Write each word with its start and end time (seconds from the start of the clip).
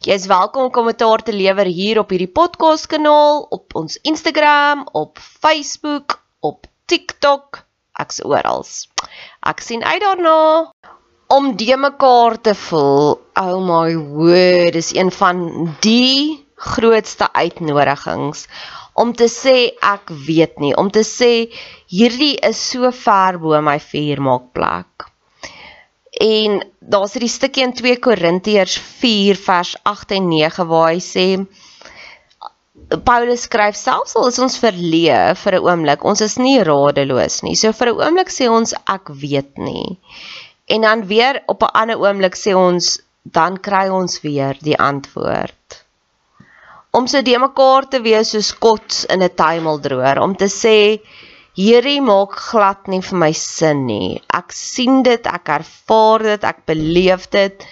Jy 0.00 0.14
is 0.16 0.22
welkom 0.30 0.62
om 0.64 0.70
kommentaar 0.72 1.20
te 1.20 1.32
lewer 1.36 1.68
hier 1.68 1.98
op 2.00 2.12
hierdie 2.14 2.30
podcast 2.32 2.86
kanaal, 2.88 3.42
op 3.52 3.74
ons 3.76 3.98
Instagram, 4.08 4.86
op 4.96 5.20
Facebook, 5.20 6.14
op 6.40 6.64
TikTok, 6.88 7.58
ek's 8.00 8.22
oral. 8.24 8.64
Ek 9.44 9.60
sien 9.60 9.84
uit 9.84 10.00
daarna 10.00 10.38
om 11.36 11.50
die 11.60 11.76
mekaar 11.76 12.38
te 12.40 12.56
voel. 12.62 13.20
Oh 13.36 13.60
my 13.60 13.92
word, 14.14 14.72
dis 14.78 14.94
een 14.96 15.12
van 15.12 15.44
die 15.84 16.48
grootste 16.56 17.28
uitnodigings 17.36 18.46
om 18.96 19.12
te 19.12 19.28
sê 19.28 19.56
ek 19.84 20.16
weet 20.24 20.64
nie, 20.64 20.72
om 20.80 20.88
te 20.88 21.04
sê 21.04 21.52
hierdie 21.92 22.38
is 22.48 22.56
so 22.72 22.88
ver 23.04 23.36
bo 23.44 23.60
my 23.60 23.76
vuurmaakplek. 23.92 25.09
En 26.20 26.60
daar's 26.80 27.14
hierdie 27.16 27.32
stukkie 27.32 27.64
in 27.64 27.72
2 27.72 27.96
Korintiërs 28.04 28.76
4 29.00 29.38
vers 29.40 29.74
8 29.88 30.16
en 30.18 30.28
9 30.28 30.66
waar 30.68 30.90
hy 30.92 31.00
sê 31.00 31.26
Paulus 33.06 33.46
skryf 33.46 33.76
selfs 33.78 34.16
al 34.18 34.28
is 34.28 34.38
ons 34.42 34.58
verleë 34.60 35.20
vir 35.42 35.56
'n 35.56 35.64
oomblik, 35.68 36.04
ons 36.04 36.20
is 36.26 36.36
nie 36.38 36.58
radeloos 36.66 37.42
nie. 37.46 37.54
So 37.54 37.72
vir 37.72 37.92
'n 37.92 38.00
oomblik 38.02 38.32
sê 38.34 38.48
ons 38.50 38.74
ek 38.96 39.12
weet 39.22 39.58
nie. 39.58 39.98
En 40.68 40.80
dan 40.86 41.06
weer 41.06 41.42
op 41.46 41.62
'n 41.62 41.74
ander 41.82 41.98
oomblik 41.98 42.36
sê 42.36 42.54
ons 42.54 43.00
dan 43.22 43.56
kry 43.56 43.88
ons 43.88 44.20
weer 44.20 44.56
die 44.60 44.76
antwoord. 44.78 45.84
Om 46.92 47.06
so 47.06 47.22
de 47.22 47.38
mekaar 47.38 47.88
te 47.88 48.00
wees 48.02 48.30
soos 48.30 48.52
kots 48.52 49.04
in 49.04 49.22
'n 49.22 49.34
tuimeldroër, 49.34 50.20
om 50.20 50.36
te 50.36 50.48
sê 50.48 51.00
Hierdie 51.58 52.00
maak 52.00 52.36
glad 52.38 52.86
nie 52.88 53.00
vir 53.02 53.18
my 53.18 53.32
sin 53.34 53.86
nie. 53.88 54.20
Ek 54.30 54.54
sien 54.54 55.02
dit, 55.02 55.26
ek 55.26 55.50
ervaar 55.56 56.22
dit, 56.22 56.44
ek 56.46 56.62
beleef 56.70 57.26
dit, 57.30 57.66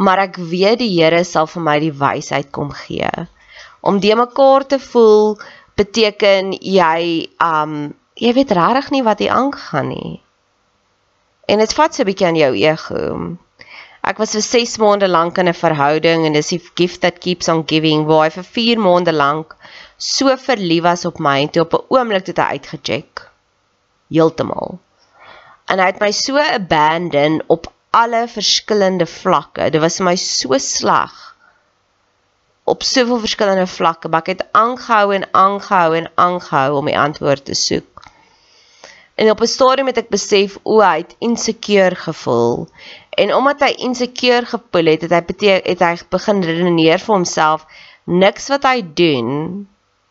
maar 0.00 0.22
ek 0.24 0.38
weet 0.40 0.80
die 0.80 0.88
Here 0.94 1.20
sal 1.28 1.46
vir 1.50 1.62
my 1.66 1.76
die 1.82 1.92
wysheid 1.92 2.48
kom 2.56 2.72
gee. 2.72 3.10
Om 3.84 4.00
de 4.00 4.14
mekaar 4.16 4.64
te 4.66 4.78
voel 4.80 5.36
beteken 5.76 6.54
jy 6.60 7.28
um 7.44 7.92
jy 8.20 8.32
weet 8.36 8.52
regtig 8.56 8.90
nie 8.92 9.04
wat 9.04 9.20
hier 9.20 9.36
aangaan 9.36 9.92
nie. 9.92 10.20
En 11.48 11.60
dit 11.60 11.72
vat 11.76 11.94
so 11.94 12.02
'n 12.02 12.08
bietjie 12.08 12.26
aan 12.26 12.40
jou 12.40 12.52
ego. 12.56 13.04
Ek 14.10 14.18
was 14.18 14.32
vir 14.34 14.42
6 14.42 14.78
maande 14.82 15.06
lank 15.06 15.36
in 15.38 15.48
'n 15.48 15.54
verhouding 15.54 16.24
en 16.26 16.36
dis 16.36 16.48
die 16.50 16.62
gift 16.80 17.00
that 17.02 17.20
keeps 17.24 17.48
on 17.52 17.60
giving 17.72 18.06
waar 18.08 18.24
hy 18.24 18.30
vir 18.36 18.46
4 18.56 18.80
maande 18.86 19.12
lank 19.14 19.54
so 20.00 20.36
verlief 20.36 20.82
was 20.82 21.04
op 21.10 21.20
my 21.26 21.36
en 21.42 21.50
toe 21.54 21.62
op 21.62 21.74
'n 21.78 21.84
oomblik 21.94 22.26
het 22.26 22.40
hy 22.42 22.48
uitgecheck. 22.56 23.28
Heeltemal. 24.10 24.78
En 25.70 25.78
hy 25.78 25.86
het 25.86 26.00
my 26.00 26.10
so 26.10 26.38
abandon 26.38 27.42
op 27.46 27.70
alle 27.90 28.26
verskillende 28.28 29.06
vlakke. 29.06 29.70
Dit 29.70 29.80
was 29.80 29.96
vir 30.00 30.08
my 30.10 30.16
so 30.16 30.58
sleg. 30.58 31.14
Op 32.64 32.82
soveel 32.82 33.18
verskillende 33.18 33.66
vlakke, 33.66 34.08
maar 34.08 34.26
ek 34.26 34.34
het 34.34 34.46
aangehou 34.52 35.14
en 35.14 35.28
aangehou 35.34 35.96
en 35.96 36.10
aangehou 36.14 36.78
om 36.78 36.86
die 36.86 36.98
antwoord 36.98 37.44
te 37.44 37.54
soek. 37.54 38.02
En 39.14 39.30
op 39.30 39.40
'n 39.40 39.46
stadium 39.46 39.86
het 39.86 39.96
ek 39.96 40.08
besef 40.08 40.58
o, 40.62 40.80
hy 40.80 40.98
het 40.98 41.16
insecure 41.18 41.94
gevoel. 41.94 42.68
En 43.18 43.34
omdat 43.34 43.60
hy 43.60 43.72
insecure 43.86 44.46
gevoel 44.46 44.92
het, 44.94 45.02
het 45.08 45.12
hy 45.42 45.60
het 45.64 45.82
hy 45.82 45.94
begin 46.10 46.42
redeneer 46.46 47.02
vir 47.02 47.14
homself 47.14 47.66
niks 48.04 48.48
wat 48.48 48.64
hy 48.66 48.82
doen 48.94 49.66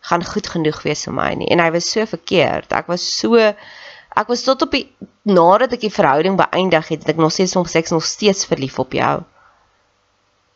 gaan 0.10 0.24
goed 0.26 0.48
genoeg 0.48 0.82
wees 0.88 1.04
vir 1.08 1.16
my 1.16 1.30
nie 1.36 1.50
en 1.52 1.60
hy 1.60 1.70
was 1.76 1.90
so 1.92 2.06
verkeerd. 2.08 2.72
Ek 2.76 2.88
was 2.92 3.04
so 3.04 3.40
ek 3.40 4.32
was 4.32 4.44
tot 4.44 4.64
op 4.66 4.72
die 4.76 4.86
nadat 5.28 5.76
ek 5.76 5.84
die 5.86 5.94
verhouding 5.94 6.38
beëindig 6.40 6.88
het, 6.92 7.04
het 7.04 7.12
ek 7.14 7.22
nog 7.22 7.34
steeds 7.36 7.56
nog 7.58 7.70
seks 7.70 7.94
nog 7.96 8.06
steeds 8.08 8.48
verlief 8.50 8.80
op 8.80 8.96
jou. 8.96 9.20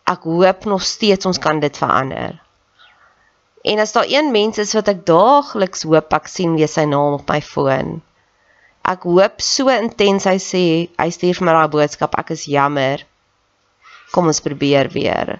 Ek 0.10 0.26
hoop 0.28 0.66
nog 0.68 0.84
steeds 0.84 1.28
ons 1.30 1.40
kan 1.40 1.62
dit 1.64 1.78
verander. 1.78 2.40
En 3.64 3.80
as 3.80 3.94
daar 3.96 4.10
een 4.10 4.32
mens 4.32 4.58
is 4.60 4.74
wat 4.76 4.90
ek 4.92 5.06
daagliks 5.08 5.86
hoop 5.88 6.16
ek 6.16 6.28
sien 6.28 6.58
weer 6.60 6.72
sy 6.72 6.84
naam 6.90 7.20
op 7.22 7.30
my 7.32 7.40
foon. 7.42 8.02
Ek 8.84 9.06
hoop 9.08 9.40
so 9.40 9.72
intens 9.72 10.26
hy 10.28 10.36
sê 10.44 10.64
hy 11.00 11.10
stuur 11.16 11.38
vir 11.40 11.48
my 11.48 11.56
daai 11.56 11.72
boodskap 11.72 12.18
ek 12.20 12.34
is 12.36 12.50
jammer. 12.52 13.06
Kom 14.12 14.28
ons 14.28 14.44
probeer 14.44 14.90
weer. 14.92 15.38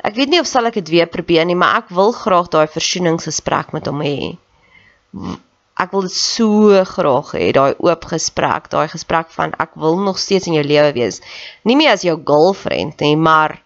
Ek 0.00 0.16
weet 0.16 0.32
nie 0.32 0.40
of 0.40 0.48
sal 0.48 0.70
ek 0.70 0.78
dit 0.80 0.92
weer 0.94 1.10
probeer 1.12 1.44
nie, 1.44 1.58
maar 1.58 1.82
ek 1.82 1.92
wil 1.94 2.14
graag 2.16 2.48
daai 2.54 2.66
versoeningsgesprek 2.72 3.74
met 3.76 3.90
hom 3.90 4.00
hê. 4.00 4.38
Ek 5.78 5.92
wil 5.92 6.06
dit 6.06 6.14
so 6.14 6.72
graag 6.94 7.34
hê, 7.36 7.50
daai 7.54 7.76
oop 7.84 8.08
gesprek, 8.10 8.70
daai 8.72 8.88
gesprek 8.90 9.28
van 9.34 9.52
ek 9.62 9.76
wil 9.78 10.00
nog 10.06 10.18
steeds 10.22 10.48
in 10.48 10.56
jou 10.56 10.64
lewe 10.64 10.94
wees. 10.96 11.20
Nie 11.68 11.76
meer 11.78 11.92
as 11.94 12.06
jou 12.06 12.16
girlfriend 12.30 13.04
nie, 13.04 13.16
maar 13.28 13.58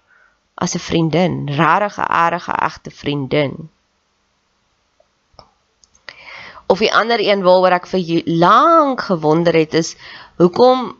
as 0.58 0.74
'n 0.74 0.82
vriendin, 0.88 1.38
regtig 1.48 1.98
'n 1.98 2.10
erge 2.26 2.54
egte 2.68 2.90
vriendin. 2.90 3.68
Of 6.72 6.80
die 6.80 6.92
ander 6.94 7.20
een 7.20 7.42
waaroor 7.44 7.76
ek 7.76 7.88
vir 7.90 8.22
lank 8.42 9.04
gewonder 9.10 9.56
het 9.58 9.74
is 9.76 9.94
hoekom 10.40 10.92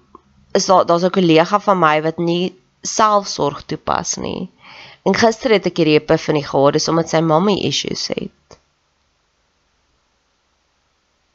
is 0.59 0.67
daar 0.69 0.85
daar's 0.87 1.05
'n 1.09 1.17
kollega 1.17 1.61
van 1.61 1.79
my 1.79 2.03
wat 2.03 2.19
nie 2.19 2.55
selfsorg 2.83 3.63
toepas 3.67 4.17
nie. 4.17 4.51
En 5.03 5.15
gister 5.15 5.51
het 5.51 5.67
ek 5.67 5.77
hierdie 5.77 5.99
epifanie 5.99 6.45
gehad, 6.47 6.73
dis 6.73 6.89
omdat 6.89 7.09
sy 7.09 7.21
mommy 7.21 7.57
issues 7.67 8.07
het. 8.09 8.59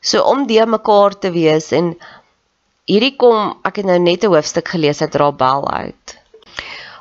So 0.02 0.24
om 0.24 0.46
die 0.48 0.64
mekaar 0.66 1.18
te 1.20 1.32
wees 1.32 1.72
en 1.72 1.96
hierdie 2.88 3.16
kom 3.20 3.58
ek 3.68 3.82
het 3.82 3.86
nou 3.86 4.00
net 4.00 4.24
'n 4.24 4.32
hoofstuk 4.32 4.68
gelees 4.68 5.02
uit 5.02 5.16
Rabel 5.16 5.68
uit. 5.72 6.18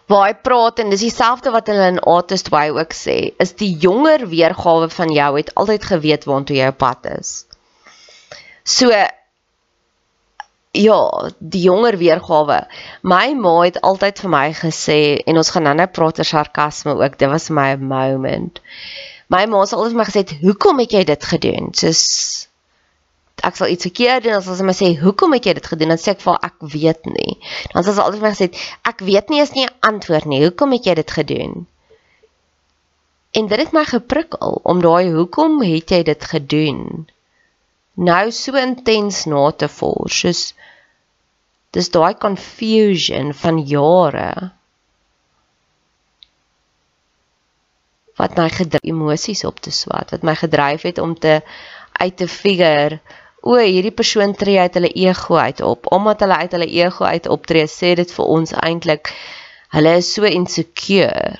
Waar 0.06 0.29
hy 0.29 0.35
praat 0.47 0.79
en 0.79 0.93
dis 0.94 1.03
dieselfde 1.03 1.50
wat 1.50 1.67
hulle 1.70 1.87
in 1.97 1.99
Artist 1.99 2.53
Way 2.55 2.70
ook 2.76 2.94
sê, 2.94 3.17
is 3.43 3.56
die 3.58 3.73
jonger 3.82 4.29
weergawe 4.31 4.88
van 4.94 5.11
jou 5.14 5.31
het 5.37 5.50
altyd 5.58 5.87
geweet 5.91 6.26
waantoe 6.31 6.56
jy 6.61 6.69
op 6.70 6.79
pad 6.79 7.08
is. 7.17 7.32
So 8.62 8.91
ja, 10.76 11.00
die 11.38 11.62
jonger 11.64 11.97
weergawe. 11.99 12.61
My 13.03 13.35
ma 13.35 13.55
het 13.64 13.81
altyd 13.81 14.23
vir 14.23 14.32
my 14.32 14.47
gesê 14.61 15.00
en 15.26 15.41
ons 15.41 15.50
gaan 15.55 15.67
nou-nou 15.69 15.88
praat 15.99 16.20
oor 16.20 16.29
sarkasme 16.29 16.94
ook. 17.00 17.19
Dit 17.19 17.32
was 17.32 17.50
my 17.50 17.75
moment. 17.81 18.61
My 19.32 19.44
ma 19.50 19.64
het 19.64 19.75
altyd 19.75 19.94
vir 19.94 20.02
my 20.02 20.09
gesê, 20.11 20.25
"Hoekom 20.43 20.79
het 20.85 20.93
jy 20.93 21.05
dit 21.05 21.25
gedoen?" 21.25 21.73
Soos 21.75 22.49
ek 23.46 23.58
sal 23.58 23.70
iets 23.70 23.87
verkeerd 23.87 24.25
doen, 24.25 24.34
dan 24.37 24.43
sal 24.43 24.58
sy 24.58 24.66
my 24.66 24.75
sê, 24.75 24.88
"Hoekom 24.98 25.32
het 25.37 25.46
jy 25.46 25.54
dit 25.54 25.66
gedoen?" 25.66 25.88
Dan 25.94 26.02
sê 26.02 26.10
ek 26.14 26.20
vir 26.20 26.38
ek 26.43 26.56
weet 26.60 27.06
nie. 27.06 27.38
Dan 27.72 27.84
sal 27.84 27.94
sy 27.94 28.02
altyd 28.02 28.20
vir 28.20 28.28
my 28.28 28.34
gesê, 28.34 28.48
"Ek 28.84 29.00
weet 29.00 29.31
nie 29.31 29.40
is 29.40 29.54
nie 29.54 29.66
'n 29.66 29.75
antwoord 29.81 30.26
nie. 30.26 30.43
Hoekom 30.43 30.72
het 30.72 30.84
jy 30.84 30.94
dit 30.94 31.10
gedoen?" 31.10 31.66
En 33.37 33.46
dit 33.46 33.58
het 33.58 33.72
my 33.72 33.84
geprikkel 33.84 34.60
om 34.62 34.81
daai 34.81 35.12
hoekom 35.12 35.60
het 35.62 35.90
jy 35.90 36.02
dit 36.02 36.25
gedoen? 36.25 37.08
Nou 37.94 38.31
so 38.32 38.56
intens 38.56 39.25
na 39.25 39.50
te 39.52 39.69
vors, 39.69 40.20
soos 40.20 40.54
dis 41.76 41.90
daai 41.92 42.14
confusion 42.14 43.34
van 43.34 43.58
jare 43.69 44.31
wat 48.16 48.37
my 48.40 48.49
gedryf 48.49 48.88
emosies 48.88 49.44
op 49.44 49.60
te 49.60 49.70
swat, 49.70 50.14
wat 50.14 50.25
my 50.25 50.34
gedryf 50.34 50.87
het 50.88 50.99
om 50.99 51.12
te 51.14 51.40
uit 52.00 52.16
te 52.16 52.28
figure 52.28 53.00
o, 53.46 53.56
hierdie 53.62 53.94
persoon 53.94 54.34
tree 54.34 54.58
uit 54.58 54.75
hulle 54.78 54.90
ego 55.06 55.38
uit 55.38 55.60
op. 55.62 55.90
Omdat 55.94 56.25
hulle 56.25 56.38
uit 56.43 56.54
hulle 56.56 56.70
ego 56.82 57.04
uit 57.06 57.28
optree, 57.31 57.66
sê 57.70 57.94
dit 57.98 58.14
vir 58.19 58.32
ons 58.38 58.54
eintlik 58.62 59.12
hulle 59.76 59.93
is 60.00 60.08
so 60.14 60.26
insecure. 60.26 61.37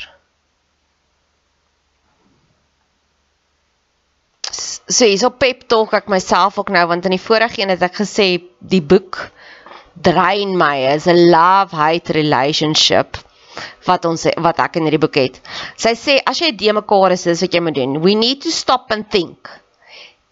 So 4.87 5.09
hier's 5.09 5.27
op 5.27 5.41
pep 5.43 5.67
talk 5.71 5.97
ek 5.99 6.11
myself 6.13 6.61
ook 6.61 6.71
nou 6.75 6.85
want 6.93 7.09
in 7.09 7.17
die 7.17 7.23
vorige 7.23 7.63
een 7.63 7.73
het 7.75 7.83
ek 7.83 7.99
gesê 8.05 8.29
die 8.61 8.83
boek 8.83 9.19
drein 10.07 10.55
my 10.61 10.77
is 10.95 11.09
'n 11.11 11.27
love 11.33 11.75
hate 11.75 12.13
relationship 12.13 13.19
wat 13.89 14.05
ons 14.05 14.27
wat 14.47 14.61
ek 14.63 14.77
in 14.77 14.87
hierdie 14.87 15.03
boek 15.03 15.19
het. 15.19 15.41
Sy 15.77 15.95
sê 15.99 16.21
as 16.23 16.39
jy 16.39 16.53
de 16.53 16.73
mekaar 16.73 17.13
is, 17.17 17.25
dis 17.27 17.41
wat 17.41 17.55
jy 17.55 17.61
moet 17.61 17.75
doen. 17.75 18.01
We 18.03 18.15
need 18.15 18.43
to 18.43 18.51
stop 18.51 18.91
and 18.91 19.11
think 19.11 19.51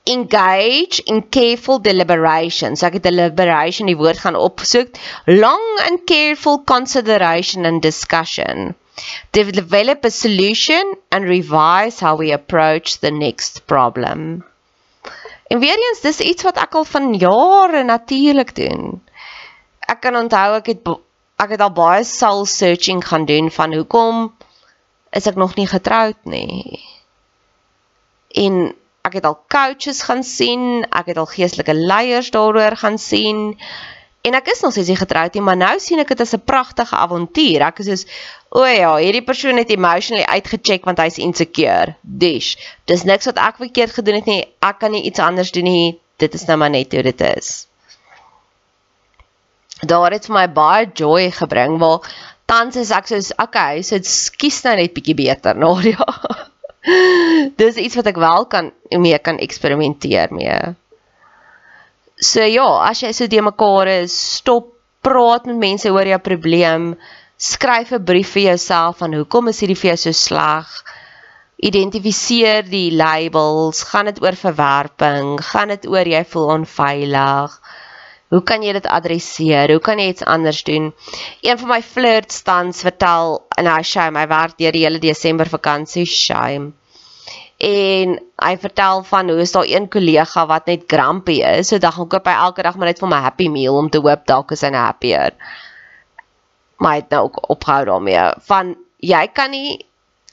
engage 0.07 1.01
in 1.07 1.23
careful 1.29 1.79
deliberation. 1.81 2.77
So 2.77 2.87
ek 2.87 2.99
het 2.99 3.07
deliberation 3.09 3.89
die 3.89 3.97
woord 3.97 4.21
gaan 4.21 4.37
opsoek. 4.37 4.97
Long 5.27 5.65
and 5.89 6.05
careful 6.09 6.61
consideration 6.65 7.65
and 7.65 7.83
discussion. 7.83 8.75
Develop 9.33 10.05
a 10.05 10.11
solution 10.11 10.95
and 11.11 11.25
revise 11.25 12.01
how 12.01 12.17
we 12.17 12.33
approach 12.33 13.01
the 13.01 13.11
next 13.11 13.65
problem. 13.67 14.45
En 15.49 15.59
weer 15.59 15.79
eens 15.79 16.01
dis 16.01 16.21
iets 16.21 16.43
wat 16.43 16.61
ek 16.61 16.75
al 16.75 16.85
van 16.85 17.13
jare 17.15 17.83
natuurlik 17.85 18.55
doen. 18.57 19.03
Ek 19.89 20.01
kan 20.01 20.17
onthou 20.17 20.55
ek 20.61 20.71
het 20.73 20.95
ek 21.43 21.57
het 21.57 21.61
al 21.65 21.75
baie 21.75 22.05
soul 22.07 22.47
searching 22.47 23.03
gaan 23.05 23.25
doen 23.27 23.51
van 23.51 23.75
hoekom 23.75 24.31
is 25.15 25.27
ek 25.27 25.37
nog 25.39 25.57
nie 25.59 25.67
getroud 25.67 26.19
nie. 26.25 26.81
En 28.35 28.75
ek 29.05 29.19
het 29.19 29.27
al 29.29 29.37
coaches 29.53 30.01
gaan 30.09 30.23
sien, 30.25 30.85
ek 30.89 31.11
het 31.13 31.19
al 31.21 31.29
geestelike 31.29 31.75
leiers 31.77 32.31
daaroor 32.33 32.77
gaan 32.81 32.97
sien. 32.99 33.53
En 34.25 34.37
ek 34.39 34.49
is 34.55 34.63
nog 34.65 34.77
nie 34.77 34.97
getroud 34.97 35.35
nie, 35.37 35.43
maar 35.45 35.59
nou 35.61 35.75
sien 35.79 36.01
ek 36.01 36.15
dit 36.15 36.21
as 36.25 36.33
'n 36.33 36.41
pragtige 36.41 36.97
avontuur. 36.97 37.61
Ek 37.67 37.79
is 37.85 37.87
soos, 37.87 38.07
o 38.49 38.65
ja, 38.65 38.97
hierdie 38.97 39.25
persoon 39.25 39.61
het 39.61 39.69
emotionally 39.71 40.25
uitgecheck 40.25 40.85
want 40.85 40.99
hy's 40.99 41.19
insecure. 41.19 41.97
Dis, 42.01 42.57
dis 42.87 43.05
niks 43.05 43.27
wat 43.27 43.37
ek 43.37 43.57
verkeerd 43.57 43.93
gedoen 43.93 44.15
het 44.15 44.27
nie. 44.27 44.45
Ek 44.61 44.79
kan 44.79 44.91
nie 44.91 45.05
iets 45.05 45.21
anders 45.21 45.53
doen 45.53 45.65
nie. 45.65 46.01
Dit 46.17 46.35
is 46.35 46.47
nou 46.47 46.57
maar 46.57 46.71
net 46.71 46.93
hoe 46.93 47.03
dit 47.03 47.21
is. 47.21 47.67
Daar 49.83 50.13
het 50.13 50.27
vir 50.27 50.35
my 50.35 50.49
baie 50.49 50.89
joy 50.95 51.31
gebring, 51.31 51.79
waar 51.79 52.01
tans 52.47 52.77
is 52.77 52.91
ek 52.91 53.07
soos, 53.07 53.33
okay, 53.37 53.83
so 53.83 53.97
dit 53.97 54.07
skies 54.07 54.63
nou 54.65 54.77
net 54.77 54.95
bietjie 54.95 55.15
beter, 55.15 55.55
Nadia. 55.57 56.01
Nou, 56.01 56.49
Dis 57.61 57.81
iets 57.81 57.97
wat 57.97 58.09
ek 58.13 58.21
wel 58.21 58.47
kan 58.53 58.71
mee 59.01 59.19
kan 59.19 59.41
eksperimenteer 59.41 60.33
mee. 60.35 60.59
So 62.21 62.45
ja, 62.47 62.67
as 62.89 63.03
jy 63.03 63.13
so 63.13 63.27
de 63.27 63.43
mekaar 63.43 63.91
is, 64.05 64.15
stop 64.39 64.71
praat 65.05 65.49
met 65.49 65.61
mense 65.61 65.91
oor 65.93 66.09
jou 66.09 66.21
probleem. 66.23 66.93
Skryf 67.37 67.93
'n 67.93 68.05
brief 68.05 68.35
vir 68.37 68.51
jouself 68.51 69.01
van 69.03 69.15
hoekom 69.15 69.49
is 69.49 69.61
hierdie 69.61 69.81
vir 69.81 69.91
jou 69.93 70.01
so 70.05 70.13
sleg? 70.13 70.69
Identifiseer 71.65 72.63
die 72.69 72.91
labels, 72.93 73.83
gaan 73.91 74.07
dit 74.11 74.21
oor 74.23 74.37
verwerping, 74.37 75.41
gaan 75.41 75.69
dit 75.69 75.87
oor 75.87 76.07
jy 76.07 76.25
voel 76.25 76.49
onveilig. 76.59 77.61
Hoe 78.35 78.43
kan 78.43 78.65
jy 78.67 78.73
dit 78.75 78.87
adresseer? 78.91 79.71
Hoe 79.71 79.83
kan 79.83 80.01
jy 80.03 80.09
iets 80.11 80.25
anders 80.27 80.65
doen? 80.67 80.89
Een 81.47 81.59
van 81.61 81.71
my 81.71 81.81
flirts 81.87 82.43
tans 82.43 82.83
vertel 82.83 83.37
en 83.55 83.69
hy 83.71 83.83
sê 83.87 84.09
my 84.11 84.25
werk 84.27 84.57
deur 84.59 84.75
die 84.75 84.83
hele 84.83 84.99
Desember 84.99 85.47
vakansie 85.53 86.07
shame. 86.11 86.73
En 87.63 88.17
hy 88.43 88.55
vertel 88.59 89.05
van 89.07 89.31
hoe 89.31 89.39
is 89.45 89.55
daar 89.55 89.71
een 89.71 89.87
kollega 89.89 90.47
wat 90.51 90.67
net 90.67 90.89
grumpy 90.91 91.39
is. 91.47 91.71
So 91.71 91.79
dan 91.79 91.95
koop 91.95 92.27
hy 92.27 92.35
elke 92.49 92.67
dag 92.67 92.75
maar 92.75 92.91
net 92.91 93.05
vir 93.05 93.13
my 93.13 93.23
happy 93.23 93.49
meal 93.49 93.79
om 93.79 93.91
te 93.91 94.03
hoop 94.03 94.27
dalk 94.27 94.57
is 94.57 94.67
hy 94.67 94.73
nou 94.75 94.83
happier. 94.83 95.39
Maar 96.83 96.97
hy 96.97 97.05
het 97.05 97.15
nou 97.15 97.23
ook 97.29 97.39
opgehou 97.55 97.85
daarmee. 97.93 98.27
Van 98.51 98.75
jy 98.99 99.25
kan 99.31 99.55
nie 99.55 99.79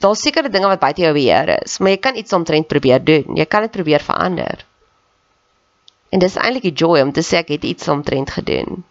daar's 0.02 0.26
sekere 0.26 0.50
dinge 0.50 0.66
wat 0.66 0.82
buite 0.82 1.06
jou 1.06 1.14
beheer 1.14 1.54
is, 1.60 1.78
maar 1.78 1.94
jy 1.94 2.02
kan 2.02 2.18
iets 2.18 2.34
omtrent 2.34 2.66
probeer 2.66 3.04
doen. 3.04 3.38
Jy 3.38 3.46
kan 3.46 3.62
dit 3.68 3.78
probeer 3.78 4.02
verander. 4.02 4.66
En 6.12 6.20
dis 6.20 6.34
eintlik 6.36 6.66
die 6.68 6.76
joy 6.84 7.00
om 7.00 7.12
te 7.16 7.24
sê 7.24 7.40
ek 7.40 7.54
het 7.54 7.64
iets 7.64 7.88
omtrent 7.88 8.30
gedoen. 8.36 8.82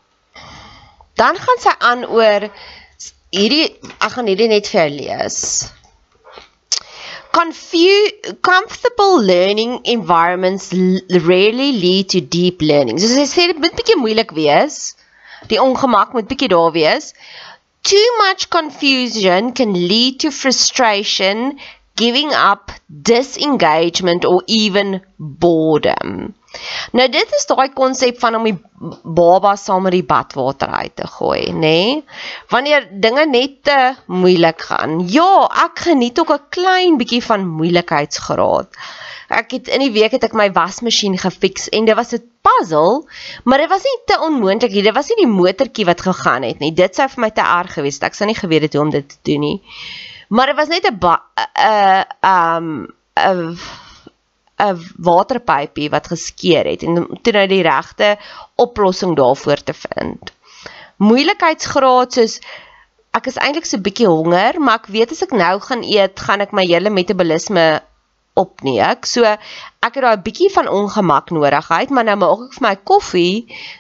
Dan 1.22 1.38
gaan 1.38 1.60
sy 1.62 1.74
aan 1.78 2.08
oor 2.10 2.48
hierdie 3.32 3.68
ek 4.02 4.16
gaan 4.16 4.30
hierdie 4.32 4.50
net 4.50 4.70
vir 4.72 4.82
jou 4.82 4.90
lees. 4.96 5.38
Confu 7.32 7.92
comfortable 8.44 9.22
learning 9.24 9.78
environments 9.94 10.72
rarely 11.28 11.70
lead 11.84 12.10
to 12.10 12.20
deep 12.38 12.66
learning. 12.66 12.98
So 13.00 13.08
sy 13.14 13.28
sê 13.30 13.48
dit 13.52 13.62
moet 13.62 13.78
bietjie 13.78 14.00
moeilik 14.02 14.34
wees. 14.36 14.82
Die 15.54 15.62
ongemak 15.62 16.18
moet 16.18 16.28
bietjie 16.28 16.50
daar 16.52 16.74
wees. 16.76 17.14
Too 17.88 18.18
much 18.18 18.50
confusion 18.50 19.54
can 19.54 19.72
lead 19.74 20.20
to 20.26 20.32
frustration, 20.32 21.60
giving 21.96 22.34
up, 22.34 22.74
disengagement 22.90 24.26
or 24.26 24.44
even 24.48 25.02
boredom. 25.18 26.34
Nou 26.92 27.08
dit 27.12 27.36
is 27.38 27.46
daai 27.48 27.70
konsep 27.74 28.18
van 28.20 28.36
om 28.36 28.48
die 28.48 28.58
baba 29.04 29.54
saam 29.56 29.86
met 29.88 29.96
die 29.96 30.08
badwater 30.08 30.68
uit 30.68 30.96
te 31.00 31.08
gooi, 31.08 31.52
nê? 31.52 31.60
Nee? 31.60 32.04
Wanneer 32.52 32.88
dinge 32.92 33.26
net 33.30 33.62
te 33.68 33.78
moeilik 34.08 34.66
gaan. 34.68 35.00
Ja, 35.08 35.48
ek 35.66 35.86
geniet 35.88 36.20
ook 36.20 36.34
'n 36.34 36.50
klein 36.50 36.98
bietjie 36.98 37.24
van 37.24 37.48
moeilikheidsgraad. 37.48 38.68
Ek 39.32 39.52
het 39.52 39.68
in 39.68 39.80
die 39.80 39.92
week 39.92 40.12
het 40.12 40.24
ek 40.28 40.34
my 40.36 40.50
wasmasjien 40.52 41.18
gefiks 41.18 41.70
en 41.70 41.86
dit 41.86 41.96
was 41.96 42.12
'n 42.12 42.24
puzzle, 42.42 43.08
maar 43.44 43.58
dit 43.58 43.70
was 43.70 43.84
nie 43.84 44.00
te 44.06 44.20
onmoontlik 44.20 44.72
nie. 44.72 44.84
Dit 44.84 44.94
was 44.96 45.08
nie 45.08 45.26
die 45.26 45.34
motortjie 45.34 45.86
wat 45.86 46.02
gegaan 46.02 46.44
het 46.44 46.60
nie. 46.60 46.74
Dit 46.74 46.96
sou 46.96 47.08
vir 47.08 47.22
my 47.22 47.30
te 47.32 47.42
erg 47.42 47.74
gewees 47.74 47.94
het. 47.94 48.04
Ek 48.04 48.14
sou 48.14 48.28
nie 48.28 48.36
geweet 48.36 48.62
het 48.62 48.74
hoe 48.74 48.84
om 48.84 48.90
dit 48.90 49.10
te 49.10 49.16
doen 49.22 49.40
nie. 49.40 49.62
Maar 50.28 50.48
dit 50.48 50.56
was 50.56 50.68
net 50.68 50.84
'n 50.84 51.00
'n 51.00 52.06
'n 52.22 52.88
'n 53.16 53.58
'n 54.62 54.82
waterpypie 55.08 55.90
wat 55.90 56.08
geskeur 56.14 56.66
het 56.70 56.84
en 56.84 57.08
toe 57.22 57.34
nou 57.34 57.48
die 57.48 57.64
regte 57.66 58.18
oplossing 58.56 59.16
daarvoor 59.18 59.64
te 59.64 59.74
vind. 59.74 60.34
Moeilikheidsgraad 60.98 62.14
soos 62.14 62.40
ek 63.18 63.28
is 63.28 63.40
eintlik 63.44 63.66
so 63.68 63.78
bietjie 63.78 64.08
honger, 64.08 64.60
maar 64.60 64.80
ek 64.80 64.92
weet 64.96 65.12
as 65.12 65.24
ek 65.26 65.34
nou 65.36 65.56
gaan 65.60 65.82
eet, 65.84 66.20
gaan 66.20 66.44
ek 66.46 66.54
my 66.56 66.64
hele 66.68 66.90
metabolisme 66.94 67.82
opneek. 68.40 69.08
So 69.10 69.26
ek 69.28 69.98
het 69.98 70.04
daai 70.06 70.22
bietjie 70.24 70.52
van 70.54 70.70
ongemak 70.72 71.34
nodigheid, 71.36 71.90
maar 71.90 72.08
nou 72.08 72.18
maak 72.22 72.46
ek 72.48 72.60
vir 72.60 72.68
my 72.68 72.76
koffie 72.92 73.36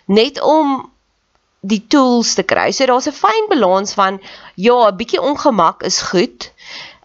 net 0.07 0.41
om 0.43 0.81
die 1.61 1.83
tools 1.93 2.33
te 2.35 2.43
kry. 2.43 2.71
So 2.71 2.89
daar's 2.89 3.07
'n 3.07 3.15
fyn 3.15 3.50
balans 3.50 3.93
van 3.93 4.19
ja, 4.55 4.89
'n 4.89 4.97
bietjie 4.97 5.21
ongemak 5.21 5.83
is 5.83 6.01
goed. 6.01 6.51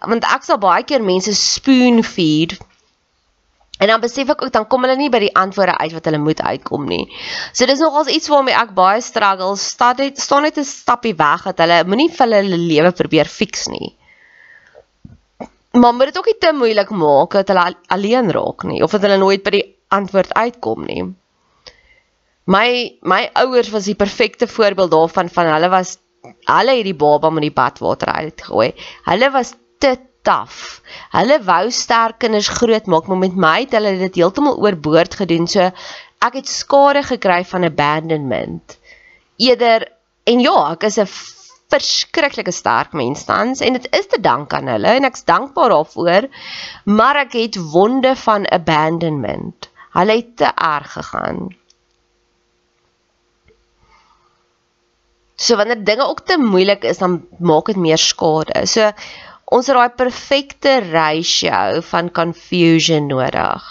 Want 0.01 0.25
ek 0.25 0.43
sal 0.45 0.59
baie 0.59 0.83
keer 0.83 1.03
mense 1.03 1.35
spoon 1.35 2.03
feed 2.03 2.59
En 3.79 3.91
dan 3.93 4.01
besef 4.01 4.31
ek 4.33 4.43
ook 4.43 4.53
dan 4.53 4.67
kom 4.67 4.87
hulle 4.87 4.97
nie 4.97 5.11
by 5.13 5.21
die 5.27 5.35
antwoorde 5.37 5.77
uit 5.77 5.93
wat 5.93 6.09
hulle 6.09 6.21
moet 6.23 6.41
uitkom 6.41 6.87
nie. 6.89 7.05
So 7.53 7.69
dis 7.69 7.83
nogals 7.83 8.09
iets 8.09 8.31
waarmee 8.33 8.57
ek 8.57 8.73
baie 8.77 9.03
struggle, 9.05 9.57
staan 9.61 10.01
net 10.01 10.21
staan 10.21 10.47
net 10.49 10.59
'n 10.59 10.65
stappie 10.65 11.15
weg 11.17 11.45
dat 11.45 11.61
hulle 11.65 11.85
moenie 11.85 12.09
vir 12.09 12.27
hulle 12.27 12.57
lewe 12.57 12.93
probeer 12.93 13.29
fix 13.29 13.67
nie. 13.69 13.97
Maar 15.77 15.93
moet 15.93 16.09
dit 16.09 16.19
ook 16.19 16.27
nie 16.27 16.39
te 16.41 16.53
moeilik 16.57 16.91
maak 16.91 17.33
dat 17.33 17.49
hulle 17.49 17.75
alleen 17.87 18.33
raak 18.33 18.65
nie 18.65 18.83
of 18.83 18.91
dat 18.91 19.03
hulle 19.03 19.21
nooit 19.21 19.43
by 19.45 19.51
die 19.51 19.67
antwoord 19.89 20.33
uitkom 20.33 20.85
nie. 20.85 21.05
My 22.47 22.97
my 23.03 23.31
ouers 23.35 23.71
was 23.71 23.85
die 23.85 23.99
perfekte 23.99 24.47
voorbeeld 24.47 24.91
daarvan 24.91 25.29
van 25.29 25.53
hulle 25.53 25.69
was 25.69 25.99
hulle 26.49 26.77
het 26.79 26.85
die 26.85 26.95
baba 26.95 27.31
met 27.31 27.43
die 27.43 27.53
badwater 27.53 28.09
uitgegooi. 28.09 28.73
Hulle 29.05 29.31
was 29.31 29.55
te 29.79 29.99
taaf. 30.27 30.81
Hulle 31.15 31.39
wou 31.47 31.65
sterk 31.71 32.19
kinders 32.25 32.51
grootmaak, 32.59 33.07
maar 33.07 33.23
met 33.23 33.39
my 33.47 33.55
het 33.65 33.77
hulle 33.79 33.95
dit 34.03 34.19
heeltemal 34.21 34.59
oorboord 34.63 35.19
gedoen. 35.23 35.47
So 35.51 35.71
ek 36.27 36.41
het 36.41 36.51
skade 36.51 37.05
gekry 37.07 37.43
van 37.45 37.69
abandonment. 37.69 38.79
Eerder 39.37 39.89
en 40.27 40.43
ja, 40.43 40.59
ek 40.73 40.89
is 40.91 40.99
'n 40.99 41.09
verskriklike 41.73 42.53
sterk 42.55 42.93
mens 42.95 43.25
tans 43.27 43.61
en 43.61 43.75
dit 43.79 43.87
is 43.99 44.07
te 44.07 44.21
dank 44.23 44.53
aan 44.55 44.71
hulle 44.71 44.97
en 44.99 45.09
ek's 45.09 45.25
dankbaar 45.27 45.75
daarvoor. 45.75 46.29
Maar 46.85 47.17
ek 47.27 47.33
het 47.33 47.57
wonde 47.75 48.17
van 48.17 48.51
abandonment. 48.51 49.71
Hulle 49.97 50.19
het 50.21 50.37
te 50.37 50.51
erg 50.55 50.93
gegaan. 50.93 51.57
So 55.37 55.57
wanneer 55.57 55.85
dinge 55.85 56.05
ook 56.09 56.21
te 56.25 56.39
moeilik 56.39 56.85
is, 56.85 56.99
dan 56.99 57.27
maak 57.39 57.67
dit 57.67 57.77
meer 57.77 58.01
skade. 58.01 58.67
So 58.67 58.93
ons 59.47 59.67
het 59.71 59.77
daai 59.79 59.99
perfekte 59.99 60.79
ratio 60.91 61.83
van 61.91 62.11
confusion 62.11 63.07
nodig. 63.11 63.67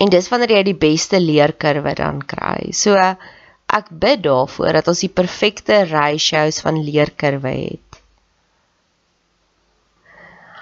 En 0.00 0.10
dis 0.10 0.28
wanneer 0.32 0.56
jy 0.56 0.62
die 0.70 0.80
beste 0.86 1.20
leerkurwe 1.20 1.94
dan 1.98 2.22
kry. 2.32 2.72
So 2.74 2.96
ek 2.98 3.92
bid 4.02 4.24
daarvoor 4.26 4.80
dat 4.80 4.88
ons 4.90 5.04
die 5.04 5.12
perfekte 5.12 5.84
ratios 5.90 6.62
van 6.64 6.80
leerkurwe 6.82 7.52
het. 7.54 8.00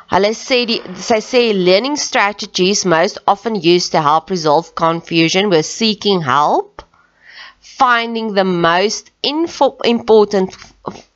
Hulle 0.09 0.33
sê 0.37 0.63
die 0.69 0.81
sy 1.05 1.21
sê 1.25 1.41
learning 1.53 1.97
strategies 2.01 2.85
most 2.89 3.21
often 3.29 3.61
used 3.61 3.93
to 3.93 4.05
help 4.05 4.33
resolve 4.33 4.73
confusion 4.75 5.51
were 5.53 5.65
seeking 5.65 6.25
help 6.25 6.85
finding 7.61 8.35
the 8.35 8.45
most 8.45 9.11
important 9.23 10.57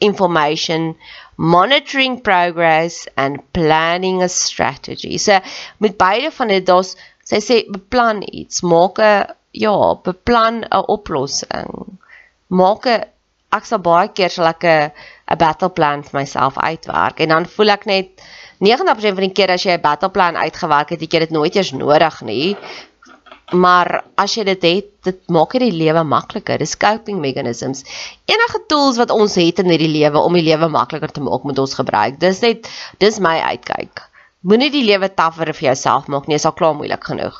information, 0.01 0.97
monitoring 1.37 2.21
progress 2.21 3.07
and 3.17 3.41
planning 3.53 4.23
a 4.23 4.29
strategy. 4.29 5.19
So 5.19 5.39
met 5.79 5.97
beide 5.97 6.31
van 6.31 6.49
dit 6.49 6.67
daar's 6.67 6.97
sy 7.25 7.41
sê 7.41 7.63
beplan 7.71 8.23
iets, 8.27 8.63
maak 8.63 8.99
'n 8.99 9.33
ja, 9.53 9.95
beplan 9.95 10.65
'n 10.65 10.85
oplossing. 10.89 11.99
Maak 12.49 12.87
'n 12.87 13.05
ek 13.53 13.65
sal 13.65 13.79
baie 13.79 14.09
keer 14.09 14.31
sal 14.31 14.47
ek 14.47 14.65
'n 14.65 14.93
'n 15.33 15.39
battle 15.39 15.71
plan 15.71 16.03
vir 16.03 16.21
myself 16.21 16.59
uitwerk 16.59 17.21
en 17.21 17.29
dan 17.29 17.47
voel 17.47 17.71
ek 17.71 17.85
net 17.87 18.09
90% 18.63 19.19
van 19.19 19.27
die 19.27 19.37
keer 19.39 19.51
as 19.51 19.65
jy 19.65 19.75
'n 19.77 19.81
battle 19.81 20.11
plan 20.11 20.37
uitgewerk 20.37 20.91
het, 20.91 21.01
het 21.01 21.13
jy 21.13 21.19
dit 21.19 21.31
nooit 21.31 21.55
eers 21.57 21.73
nodig 21.73 22.21
nie 22.23 22.57
maar 23.53 24.03
as 24.21 24.35
jy 24.37 24.45
dit 24.49 24.65
het, 24.67 24.89
dit 25.07 25.19
maak 25.33 25.55
dit 25.57 25.67
die 25.67 25.79
lewe 25.85 26.03
makliker. 26.09 26.59
Dis 26.59 26.77
coping 26.81 27.21
mechanisms. 27.21 27.85
Enige 28.31 28.63
tools 28.69 28.99
wat 29.01 29.13
ons 29.15 29.37
het 29.41 29.63
in 29.63 29.73
hierdie 29.73 29.93
lewe 29.93 30.19
om 30.19 30.39
die 30.39 30.47
lewe 30.47 30.69
makliker 30.73 31.13
te 31.13 31.25
maak, 31.25 31.45
moet 31.49 31.61
ons 31.63 31.77
gebruik. 31.79 32.19
Dis 32.23 32.43
net 32.45 32.69
dis 33.03 33.21
my 33.23 33.39
uitkyk. 33.53 33.95
Moenie 34.43 34.73
die 34.75 34.87
lewe 34.87 35.09
tafer 35.15 35.53
vir 35.55 35.71
jouself 35.71 36.09
maak 36.11 36.27
nie, 36.27 36.39
is 36.41 36.49
al 36.49 36.57
klaar 36.59 36.77
moeilik 36.79 37.05
genoeg. 37.07 37.39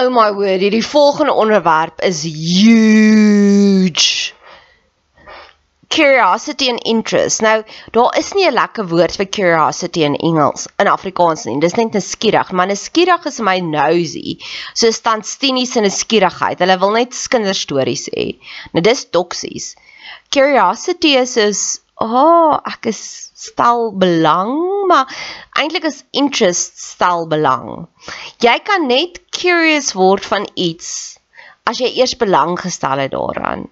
Oh 0.00 0.08
my 0.08 0.30
word, 0.32 0.62
hierdie 0.64 0.86
volgende 0.86 1.34
onderwerp 1.36 2.00
is 2.00 2.22
huge 2.24 4.32
curiosity 5.92 6.70
and 6.70 6.80
interest. 6.88 7.42
Nou, 7.44 7.62
daar 7.92 8.16
is 8.18 8.32
nie 8.32 8.46
'n 8.48 8.54
lekker 8.54 8.88
woord 8.88 9.16
vir 9.16 9.26
curiosity 9.26 10.02
in 10.08 10.16
Engels 10.16 10.66
in 10.78 10.88
Afrikaans 10.88 11.44
nie. 11.44 11.60
Dis 11.60 11.76
net 11.76 11.94
'n 11.94 12.00
skierig, 12.00 12.52
maar 12.52 12.66
'n 12.70 12.76
skierig 12.76 13.26
is 13.26 13.40
my 13.40 13.58
nosy. 13.60 14.38
So 14.74 14.90
staan 14.90 15.22
stenies 15.22 15.76
in 15.76 15.84
'n 15.84 15.90
skierigheid. 15.90 16.58
Hulle 16.58 16.78
wil 16.78 16.90
net 16.90 17.12
kinderstories 17.28 18.08
hê. 18.16 18.38
Nou 18.72 18.80
dis 18.80 19.04
toksies. 19.10 19.76
Curiosity 20.30 21.12
is 21.16 21.36
is 21.36 21.80
oh, 22.00 22.58
ek 22.64 22.86
is 22.86 23.30
stel 23.34 23.92
belang, 23.92 24.86
maar 24.86 25.06
eintlik 25.58 25.84
is 25.84 26.04
interest 26.10 26.78
stel 26.78 27.26
belang. 27.28 27.88
Jy 28.38 28.58
kan 28.64 28.86
net 28.86 29.20
curious 29.30 29.92
word 29.92 30.24
van 30.24 30.48
iets 30.54 31.18
as 31.64 31.78
jy 31.78 31.92
eers 31.98 32.16
belang 32.16 32.58
gestel 32.58 32.98
het 32.98 33.12
daaraan. 33.12 33.68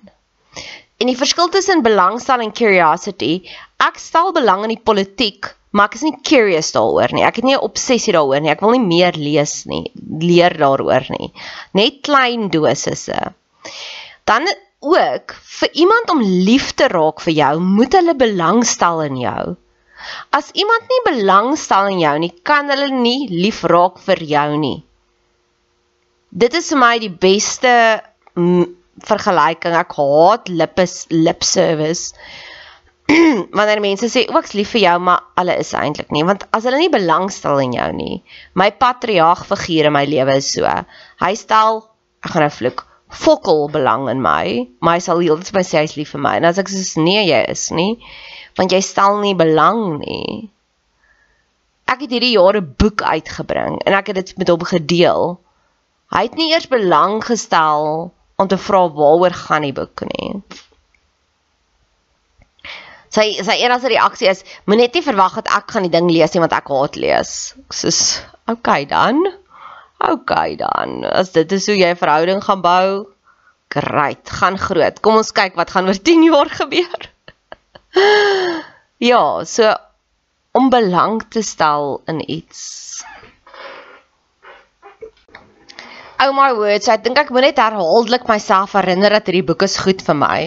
En 1.00 1.08
die 1.08 1.16
verskil 1.16 1.48
tussen 1.48 1.80
belangstel 1.82 2.42
en 2.44 2.52
curiosity, 2.52 3.40
ek 3.80 3.96
stel 3.98 4.34
belang 4.36 4.66
in 4.66 4.74
die 4.74 4.84
politiek, 4.84 5.48
maar 5.72 5.88
ek 5.88 5.96
is 5.96 6.04
nie 6.04 6.18
curious 6.28 6.74
daaroor 6.74 7.14
nie. 7.16 7.24
Ek 7.24 7.40
het 7.40 7.46
nie 7.48 7.56
'n 7.56 7.64
obsessie 7.64 8.12
daaroor 8.12 8.40
nie. 8.40 8.50
Ek 8.52 8.60
wil 8.60 8.76
nie 8.76 8.84
meer 8.84 9.16
lees 9.16 9.64
nie, 9.64 9.90
leer 9.96 10.52
daaroor 10.52 11.06
nie. 11.16 11.32
Net 11.72 12.02
klein 12.02 12.50
dosisse. 12.50 13.32
Dan 14.26 14.44
ook 14.80 15.34
vir 15.60 15.70
iemand 15.72 16.10
om 16.10 16.20
lief 16.20 16.72
te 16.72 16.88
raak 16.88 17.20
vir 17.20 17.32
jou, 17.32 17.58
moet 17.60 17.92
hulle 17.92 18.14
belangstel 18.14 19.02
in 19.02 19.16
jou. 19.16 19.56
As 20.30 20.50
iemand 20.52 20.88
nie 20.88 21.02
belangstel 21.14 21.86
in 21.86 21.98
jou 22.00 22.18
nie, 22.18 22.32
kan 22.42 22.68
hulle 22.68 22.90
nie 22.90 23.28
lief 23.28 23.62
raak 23.64 23.98
vir 23.98 24.22
jou 24.24 24.56
nie. 24.56 24.84
Dit 26.30 26.54
is 26.54 26.68
vir 26.68 26.78
my 26.78 26.98
die 26.98 27.10
beste 27.10 28.02
vergelyking. 29.08 29.76
Ek 29.76 29.96
haat 29.98 30.48
lip 30.48 30.80
lip 31.10 31.44
service. 31.44 32.14
Wanneer 33.56 33.80
mense 33.82 34.06
sê 34.10 34.22
ek's 34.28 34.52
lief 34.54 34.74
vir 34.76 34.84
jou, 34.84 34.98
maar 35.02 35.24
hulle 35.40 35.56
is 35.58 35.72
eintlik 35.74 36.12
nie, 36.14 36.22
want 36.26 36.44
as 36.54 36.66
hulle 36.68 36.78
nie 36.78 36.92
belangstel 36.92 37.58
in 37.64 37.74
jou 37.74 37.88
nie. 37.96 38.20
My 38.54 38.68
patriarg 38.70 39.42
figuur 39.48 39.88
in 39.90 39.96
my 39.96 40.04
lewe 40.06 40.36
is 40.38 40.52
so. 40.54 40.70
Hy 41.22 41.32
stel, 41.38 41.82
ek 42.22 42.34
gaan 42.34 42.46
nou 42.46 42.52
vloek, 42.54 42.84
fokol 43.10 43.66
belang 43.74 44.06
in 44.12 44.22
my, 44.22 44.68
maar 44.78 44.98
hy 44.98 45.02
sal 45.02 45.22
heeltyd 45.24 45.56
my 45.56 45.64
sê 45.66 45.82
hy's 45.82 45.96
lief 45.98 46.14
vir 46.14 46.22
my. 46.22 46.36
En 46.38 46.46
as 46.52 46.60
ek 46.62 46.70
sê 46.70 47.02
nee, 47.02 47.24
jy 47.26 47.42
is 47.50 47.66
nie, 47.74 47.96
want 48.60 48.74
jy 48.74 48.82
stel 48.84 49.18
nie 49.24 49.34
belang 49.38 49.98
nie. 50.04 50.50
Ek 51.90 52.04
het 52.04 52.14
hierdie 52.14 52.36
jare 52.36 52.62
boek 52.62 53.02
uitgebring 53.02 53.80
en 53.82 53.96
ek 53.98 54.12
het 54.12 54.20
dit 54.20 54.32
met 54.38 54.50
hom 54.52 54.62
gedeel. 54.62 55.32
Hy 56.14 56.22
het 56.28 56.36
nie 56.38 56.52
eers 56.52 56.70
belang 56.70 57.18
gestel 57.26 58.12
om 58.40 58.48
te 58.48 58.58
vra 58.58 58.86
waaroor 58.96 59.36
gaan 59.36 59.66
die 59.68 59.76
boek 59.76 60.04
nie. 60.08 60.32
Sy 63.10 63.26
sy 63.42 63.56
enigste 63.58 63.90
reaksie 63.90 64.30
is 64.30 64.44
moenie 64.70 64.86
net 64.86 65.04
verwag 65.04 65.40
dat 65.40 65.50
ek 65.58 65.74
gaan 65.74 65.86
die 65.86 65.92
ding 65.92 66.08
lees 66.14 66.34
nie 66.34 66.42
want 66.44 66.54
ek 66.56 66.70
haat 66.70 66.98
lees. 67.02 67.32
Soos 67.74 68.00
okay 68.50 68.86
dan. 68.88 69.20
Okay 70.00 70.56
dan. 70.56 71.02
As 71.04 71.34
dit 71.36 71.52
is 71.52 71.66
hoe 71.68 71.76
jy 71.76 71.90
'n 71.92 72.00
verhouding 72.00 72.40
gaan 72.44 72.62
bou, 72.64 73.10
great, 73.68 74.30
gaan 74.30 74.58
groot. 74.58 75.00
Kom 75.02 75.20
ons 75.20 75.32
kyk 75.32 75.58
wat 75.58 75.74
gaan 75.74 75.90
oor 75.90 76.00
10 76.10 76.24
jaar 76.30 76.50
gebeur. 76.62 77.10
ja, 79.10 79.44
so 79.44 79.74
om 80.52 80.70
belang 80.70 81.20
te 81.30 81.42
stel 81.42 82.00
in 82.06 82.22
iets. 82.30 83.02
Oh 86.22 86.34
my 86.36 86.50
word, 86.52 86.84
so 86.84 86.92
ek 86.92 87.04
dink 87.06 87.16
ek 87.16 87.30
moet 87.32 87.46
net 87.46 87.60
herhaaldelik 87.62 88.26
myself 88.28 88.74
herinner 88.76 89.14
dat 89.14 89.28
hierdie 89.30 89.46
boek 89.48 89.62
is 89.64 89.78
goed 89.80 90.02
vir 90.04 90.16
my. 90.20 90.40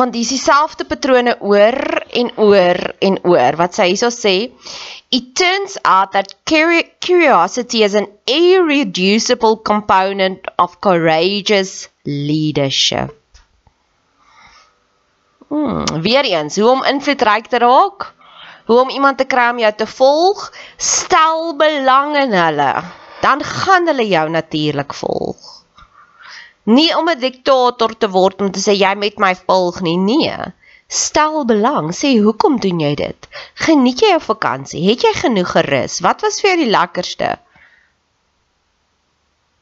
Want 0.00 0.14
dis 0.16 0.30
dieselfde 0.32 0.86
patrone 0.88 1.34
oor 1.44 1.76
en 2.20 2.30
oor 2.40 2.80
en 3.04 3.18
oor 3.28 3.58
wat 3.60 3.76
sy 3.76 3.90
hierso 3.90 4.08
sê. 4.14 4.32
It 5.12 5.34
turns 5.36 5.76
out 5.84 6.16
that 6.16 6.32
curiosity 6.48 7.84
is 7.84 7.98
an 8.00 8.08
irreducible 8.24 9.60
component 9.60 10.48
of 10.56 10.80
courageous 10.80 11.90
leadership. 12.08 13.12
Hmm, 15.52 15.84
weer 16.00 16.24
eens, 16.32 16.56
hoe 16.56 16.72
om 16.72 16.84
invloedryk 16.96 17.52
te 17.52 17.60
raak? 17.60 18.08
Hoe 18.72 18.80
om 18.80 18.88
iemand 18.88 19.20
te 19.20 19.28
kry 19.28 19.50
om 19.52 19.60
jou 19.60 19.76
te 19.84 19.92
volg? 20.00 20.48
Stel 20.80 21.50
belang 21.60 22.16
in 22.24 22.40
hulle 22.40 22.72
dan 23.24 23.44
gaan 23.44 23.88
hulle 23.88 24.06
jou 24.08 24.26
natuurlik 24.30 24.94
volg. 25.00 25.50
Nie 26.64 26.90
om 26.98 27.08
'n 27.08 27.20
diktator 27.20 27.96
te 27.96 28.08
word 28.08 28.40
om 28.40 28.50
te 28.52 28.60
sê 28.60 28.72
jy 28.76 28.94
met 28.94 29.18
my 29.18 29.34
volg 29.46 29.80
nie, 29.80 29.96
nee. 29.96 30.36
Stel 30.88 31.44
belang, 31.44 31.92
sê 31.92 32.20
hoekom 32.20 32.60
doen 32.60 32.80
jy 32.80 32.94
dit? 32.94 33.28
Geniet 33.66 34.00
jy 34.00 34.10
jou 34.14 34.20
vakansie? 34.20 34.84
Het 34.88 35.02
jy 35.02 35.12
genoeg 35.20 35.50
gerus? 35.56 36.00
Wat 36.00 36.20
was 36.20 36.40
vir 36.40 36.50
jou 36.50 36.58
die 36.64 36.70
lekkerste? 36.70 37.36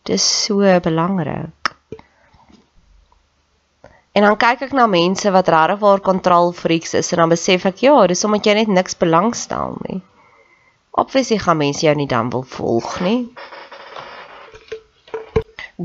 Dis 0.05 0.45
so 0.45 0.81
belangrik. 0.81 1.75
En 4.13 4.27
dan 4.27 4.37
kyk 4.37 4.67
ek 4.67 4.73
na 4.77 4.87
mense 4.87 5.31
wat 5.31 5.49
regtig 5.49 5.79
waar 5.81 6.01
kontrol 6.01 6.53
freaks 6.53 6.95
is 6.95 7.13
en 7.13 7.23
dan 7.23 7.33
besef 7.33 7.65
ek 7.65 7.81
ja, 7.87 8.07
dis 8.07 8.25
omdat 8.25 8.47
jy 8.47 8.55
net 8.55 8.69
niks 8.69 8.99
belangstel 8.99 9.79
nie. 9.87 10.03
Obviously 10.93 11.39
gaan 11.41 11.57
mense 11.57 11.87
jou 11.87 11.95
nie 11.97 12.07
dan 12.07 12.31
wil 12.31 12.45
volg 12.45 13.01
nie. 13.01 13.33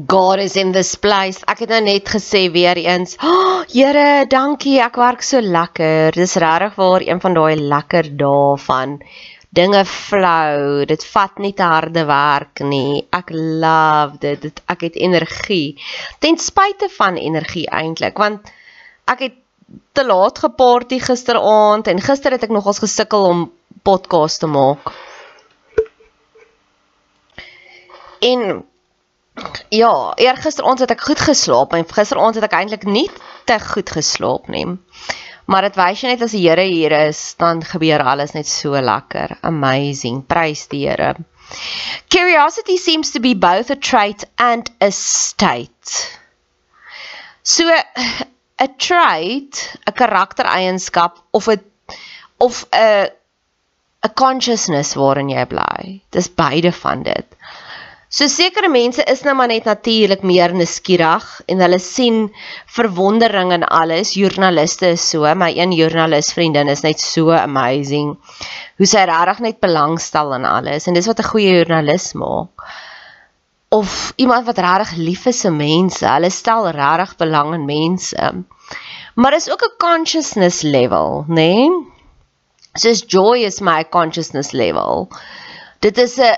God 0.07 0.39
is 0.43 0.55
in 0.55 0.73
this 0.75 0.95
place. 0.99 1.39
Ek 1.47 1.63
het 1.63 1.71
nou 1.71 1.79
net 1.85 2.09
gesê 2.11 2.47
weer 2.51 2.77
eens, 2.77 3.15
oh, 3.23 3.63
Here, 3.71 4.25
dankie. 4.27 4.77
Ek 4.83 4.99
werk 4.99 5.23
so 5.23 5.39
lekker. 5.41 6.11
Dis 6.11 6.35
regtig 6.35 6.75
waar 6.75 7.05
een 7.07 7.23
van 7.23 7.33
daai 7.39 7.55
lekker 7.55 8.11
dae 8.19 8.57
van 8.61 8.99
dinge 9.49 9.85
flou. 9.87 10.85
Dit 10.85 11.05
vat 11.07 11.39
nie 11.39 11.53
te 11.55 11.65
harde 11.65 12.03
werk 12.05 12.61
nie. 12.67 13.07
Ek 13.09 13.31
love 13.31 14.19
dit. 14.19 14.41
dit 14.43 14.61
ek 14.67 14.89
het 14.89 14.99
energie. 14.99 15.79
Ten 16.19 16.37
spyte 16.37 16.91
van 16.99 17.15
energie 17.15 17.65
eintlik, 17.71 18.19
want 18.19 18.51
ek 19.07 19.23
het 19.23 19.39
te 19.95 20.03
laat 20.05 20.39
geparty 20.39 20.99
gisteraand 21.03 21.87
en 21.91 21.99
gister 22.03 22.31
het 22.35 22.43
ek 22.43 22.53
nogals 22.55 22.79
gesukkel 22.83 23.25
om 23.27 23.47
podcast 23.87 24.39
te 24.43 24.49
maak. 24.51 24.91
En 28.19 28.65
ja, 29.69 29.93
eergisteraand 30.15 30.79
het 30.83 30.91
ek 30.91 31.05
goed 31.07 31.21
geslaap 31.23 31.75
en 31.77 31.87
gisteraand 31.87 32.35
het 32.35 32.47
ek 32.49 32.57
eintlik 32.57 32.83
nie 32.89 33.07
te 33.47 33.59
goed 33.63 33.93
geslaap 33.95 34.49
nie. 34.51 34.65
Maar 35.47 35.69
dit 35.69 35.77
wys 35.79 36.03
net 36.03 36.23
as 36.25 36.33
die 36.35 36.43
Here 36.43 36.65
hier 36.67 36.91
is, 37.07 37.21
dan 37.39 37.63
gebeur 37.63 38.03
alles 38.03 38.33
net 38.35 38.47
so 38.51 38.75
lekker. 38.75 39.37
Amazing. 39.47 40.25
Prys 40.27 40.65
die 40.67 40.83
Here. 40.87 41.13
Curiosity 42.11 42.75
seems 42.75 43.13
to 43.15 43.21
be 43.23 43.35
both 43.35 43.71
a 43.71 43.77
trait 43.79 44.25
and 44.35 44.71
a 44.83 44.91
state. 44.91 46.19
So 47.43 47.63
'n 47.63 48.75
trait, 48.77 49.77
'n 49.87 49.93
karaktereienskap 49.95 51.23
of 51.31 51.47
'n 51.47 51.63
of 52.37 52.65
'n 52.73 53.15
'n 54.05 54.13
consciousness 54.13 54.93
waarin 54.95 55.29
jy 55.29 55.45
bly. 55.45 56.01
Dis 56.11 56.29
beide 56.29 56.71
van 56.71 57.03
dit. 57.03 57.37
So 58.09 58.29
sekere 58.31 58.69
mense 58.71 59.03
is 59.11 59.23
nou 59.27 59.33
maar 59.35 59.49
net 59.51 59.65
natuurlik 59.67 60.21
meer 60.23 60.53
nuuskierig 60.55 61.25
en 61.51 61.59
hulle 61.59 61.79
sien 61.83 62.19
verwondering 62.77 63.51
in 63.51 63.65
alles. 63.67 64.13
Joernaliste 64.15 64.93
is 64.95 65.03
so, 65.09 65.27
my 65.35 65.49
een 65.57 65.73
joernalis 65.75 66.31
vriendin 66.31 66.71
is 66.71 66.85
net 66.85 67.03
so 67.03 67.33
amazing. 67.35 68.13
Hoe 68.79 68.87
sy 68.87 69.03
regtig 69.09 69.41
net 69.43 69.59
belangstel 69.59 70.31
in 70.37 70.47
alles 70.47 70.87
en 70.87 70.95
dis 70.95 71.09
wat 71.11 71.19
'n 71.19 71.31
goeie 71.33 71.57
joernalis 71.57 72.13
maak. 72.13 72.63
Of 73.75 74.13
iemand 74.15 74.45
wat 74.45 74.63
regtig 74.63 74.95
lief 74.95 75.25
is 75.25 75.41
vir 75.41 75.51
mense, 75.51 76.07
hulle 76.07 76.29
stel 76.31 76.69
regtig 76.71 77.17
belang 77.17 77.53
in 77.53 77.65
mense. 77.65 78.33
Maar 79.15 79.33
is 79.33 79.51
ook 79.51 79.67
'n 79.67 79.77
consciousness 79.77 80.61
level, 80.61 81.25
né? 81.27 81.35
Nee? 81.35 81.86
Soos 82.77 83.05
joy 83.13 83.45
is 83.45 83.61
my 83.61 83.83
consciousness 83.83 84.53
level. 84.53 85.09
Dit 85.81 85.97
is 85.97 86.17
'n 86.19 86.35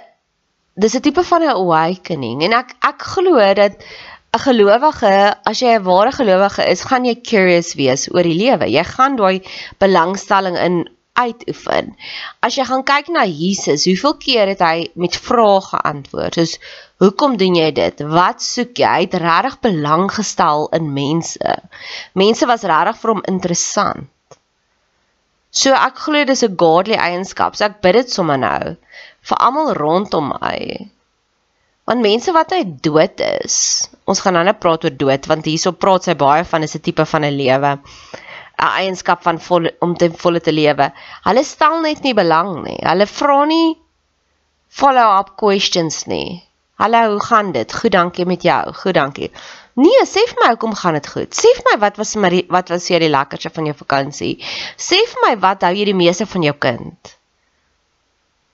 dis 0.79 0.96
'n 0.96 1.01
tipe 1.01 1.24
van 1.24 1.43
'n 1.43 1.55
awakening 1.55 2.43
en 2.43 2.53
ek 2.53 2.75
ek 2.91 3.01
glo 3.13 3.53
dat 3.53 3.75
'n 4.31 4.39
gelowige, 4.46 5.15
as 5.50 5.60
jy 5.62 5.72
'n 5.75 5.84
ware 5.84 6.12
gelowige 6.12 6.63
is, 6.74 6.86
gaan 6.89 7.05
jy 7.05 7.15
curious 7.31 7.74
wees 7.74 8.08
oor 8.13 8.24
die 8.24 8.38
lewe. 8.38 8.65
Jy 8.69 8.84
gaan 8.84 9.15
daai 9.15 9.41
belangstelling 9.79 10.58
in 10.67 10.75
uitoefen. 11.13 11.96
As 12.46 12.55
jy 12.55 12.65
gaan 12.69 12.84
kyk 12.84 13.10
na 13.10 13.25
Jesus, 13.25 13.88
hoeveel 13.89 14.15
keer 14.22 14.51
het 14.53 14.62
hy 14.63 14.88
met 14.96 15.17
vrae 15.17 15.58
geantwoord? 15.65 16.38
Soos 16.38 16.53
hoekom 17.03 17.38
doen 17.41 17.58
jy 17.58 17.72
dit? 17.75 18.05
Wat 18.05 18.43
soek 18.46 18.77
jy? 18.77 18.93
Hy 19.00 19.08
het 19.08 19.17
regtig 19.24 19.60
belang 19.65 20.08
gestel 20.13 20.69
in 20.77 20.93
mense. 20.93 21.58
Mense 22.13 22.46
was 22.46 22.67
regtig 22.74 23.01
vir 23.01 23.15
hom 23.15 23.25
interessant. 23.34 24.08
So 25.51 25.74
ek 25.74 25.98
glo 26.06 26.24
dis 26.29 26.44
'n 26.46 26.56
godly 26.56 26.96
eienskap. 26.96 27.56
So 27.56 27.65
ek 27.65 27.82
bid 27.82 27.96
dit 27.96 28.12
sommer 28.12 28.38
nou 28.38 28.75
vir 29.29 29.38
almal 29.46 29.74
rondom 29.74 30.34
my. 30.36 30.89
Want 31.89 32.06
mense 32.06 32.32
wat 32.32 32.51
hy 32.53 32.63
dood 32.86 33.22
is, 33.25 33.89
ons 34.06 34.20
gaan 34.22 34.36
nou 34.38 34.44
net 34.46 34.60
praat 34.62 34.84
oor 34.86 34.94
dood 35.03 35.25
want 35.32 35.50
hierso 35.50 35.72
praat 35.74 36.06
sy 36.06 36.13
baie 36.13 36.44
van 36.46 36.63
is 36.63 36.75
'n 36.75 36.86
tipe 36.86 37.06
van 37.13 37.25
'n 37.25 37.38
lewe, 37.38 37.72
'n 37.79 38.70
eienskap 38.82 39.24
van 39.24 39.39
vol, 39.39 39.70
om 39.82 39.96
te 39.96 40.10
volle 40.24 40.39
te 40.39 40.51
lewe. 40.51 40.91
Hulle 41.25 41.44
stel 41.44 41.82
net 41.82 42.03
nie 42.03 42.13
belang 42.13 42.63
nie. 42.63 42.77
Hulle 42.86 43.08
vra 43.08 43.46
nie 43.46 43.77
follow-up 44.70 45.36
questions 45.36 46.06
nie. 46.06 46.44
Hallo, 46.79 47.09
hoe 47.12 47.24
gaan 47.24 47.51
dit? 47.51 47.74
Goed, 47.75 47.91
dankie 47.91 48.25
met 48.25 48.41
jou. 48.41 48.74
Goed, 48.74 48.94
dankie. 48.94 49.31
Nee, 49.74 50.03
sê 50.07 50.22
vir 50.29 50.37
my 50.39 50.48
hoekom 50.53 50.75
gaan 50.79 50.96
dit 50.96 51.09
goed? 51.11 51.35
Sê 51.35 51.51
vir 51.57 51.65
my 51.68 51.74
wat 51.81 51.98
was 52.00 52.13
my 52.15 52.29
wat 52.55 52.72
was 52.72 52.87
jy 52.87 53.01
die 53.03 53.09
lekkerste 53.11 53.51
van 53.57 53.68
jou 53.68 53.74
vakansie? 53.81 54.37
Sê 54.79 55.00
vir 55.11 55.25
my 55.25 55.33
wat 55.44 55.65
hou 55.68 55.74
jy 55.75 55.89
die 55.89 55.98
meeste 56.00 56.27
van 56.31 56.46
jou 56.48 56.53
kind? 56.68 57.11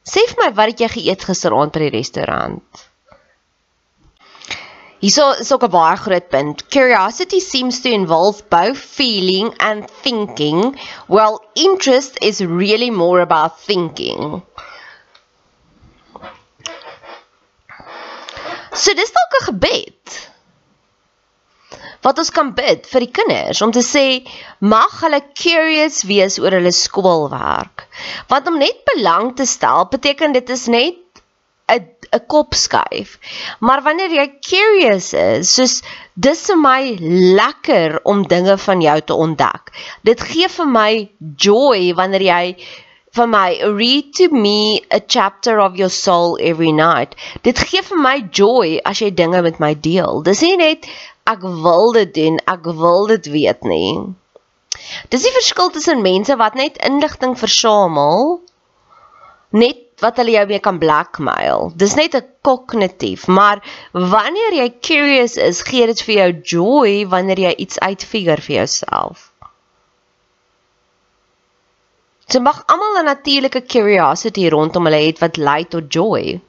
Sê 0.09 0.25
vir 0.31 0.41
my 0.41 0.49
wat 0.57 0.73
het 0.73 0.81
jy 0.81 0.89
geëet 0.95 1.27
gisteraand 1.29 1.77
by 1.77 1.83
die 1.85 1.93
restaurant? 1.99 2.83
Hierso 5.05 5.29
is 5.45 5.53
ook 5.53 5.67
'n 5.69 5.75
baie 5.77 5.97
groot 6.01 6.29
punt. 6.33 6.65
Curiosity 6.73 7.39
seems 7.39 7.81
to 7.81 7.89
involve 7.89 8.41
both 8.49 8.77
feeling 8.97 9.53
and 9.59 9.85
thinking, 10.01 10.73
while 11.05 11.38
interest 11.53 12.17
is 12.21 12.41
really 12.41 12.89
more 12.89 13.21
about 13.21 13.61
thinking. 13.69 14.41
So 18.75 18.93
dis 18.93 19.11
dalk 19.15 19.35
'n 19.39 19.45
gebed 19.49 20.15
wat 22.05 22.19
ons 22.21 22.29
kan 22.29 22.51
bid 22.53 22.85
vir 22.85 23.05
die 23.05 23.13
kinders 23.17 23.61
om 23.65 23.71
te 23.73 23.81
sê 23.85 24.05
mag 24.73 24.99
hulle 25.01 25.21
curious 25.33 26.03
wees 26.05 26.38
oor 26.41 26.53
hulle 26.53 26.73
skoolwerk. 26.75 27.88
Want 28.29 28.51
om 28.51 28.59
net 28.61 28.83
belang 28.91 29.33
te 29.39 29.47
stel 29.49 29.88
beteken 29.89 30.35
dit 30.38 30.51
is 30.57 30.67
net 30.67 31.01
'n 31.73 31.81
'n 32.13 32.25
kop 32.27 32.53
skuif. 32.53 33.17
Maar 33.59 33.81
wanneer 33.81 34.11
jy 34.13 34.27
curious 34.49 35.13
is, 35.13 35.55
soos 35.55 35.81
dis 36.13 36.45
vir 36.49 36.59
my 36.61 36.81
lekker 37.39 37.99
om 38.03 38.27
dinge 38.27 38.57
van 38.67 38.81
jou 38.81 38.99
te 39.01 39.15
ontdek. 39.25 39.71
Dit 40.03 40.21
gee 40.21 40.47
vir 40.57 40.67
my 40.67 40.91
joy 41.47 41.93
wanneer 41.97 42.21
jy 42.21 42.45
vir 43.15 43.28
my 43.32 43.49
read 43.80 44.13
to 44.19 44.28
me 44.30 44.82
a 44.91 44.99
chapter 44.99 45.60
of 45.60 45.78
your 45.80 45.89
soul 45.89 46.38
every 46.41 46.71
night. 46.71 47.15
Dit 47.47 47.62
gee 47.69 47.84
vir 47.89 48.01
my 48.06 48.17
joy 48.39 48.80
as 48.86 49.01
jy 49.01 49.12
dinge 49.21 49.41
met 49.45 49.62
my 49.63 49.73
deel. 49.73 50.21
Dis 50.25 50.43
nie 50.43 50.58
net 50.60 50.89
ek 51.32 51.45
wil 51.65 51.95
dit 51.95 52.12
doen, 52.17 52.39
ek 52.56 52.67
wil 52.82 53.08
dit 53.13 53.32
weet 53.34 53.63
nie. 53.63 53.93
Dis 55.10 55.23
die 55.23 55.34
verskil 55.38 55.71
tussen 55.71 56.04
mense 56.06 56.36
wat 56.41 56.60
net 56.60 56.82
inligting 56.89 57.38
versamel 57.39 58.41
net 59.56 59.82
wat 60.04 60.19
hulle 60.19 60.36
jou 60.36 60.43
mee 60.49 60.60
kan 60.60 60.80
blackmail. 60.82 61.71
Dis 61.82 61.95
net 61.95 62.15
'n 62.19 62.28
kognitief, 62.43 63.28
maar 63.28 63.63
wanneer 63.93 64.54
jy 64.60 64.67
curious 64.89 65.38
is, 65.38 65.63
gee 65.63 65.88
dit 65.88 66.01
vir 66.08 66.15
jou 66.15 66.32
joy 66.56 67.08
wanneer 67.08 67.39
jy 67.47 67.54
iets 67.63 67.80
uitfigure 67.80 68.41
vir 68.41 68.56
jouself. 68.56 69.32
Jy 72.33 72.39
mag 72.41 72.63
almal 72.73 72.95
'n 72.99 73.05
natuurlike 73.05 73.61
curiosity 73.69 74.47
rondom 74.49 74.88
hulle 74.89 75.01
het 75.05 75.19
wat 75.23 75.38
lei 75.38 75.63
tot 75.73 75.93
joy. 75.93 76.39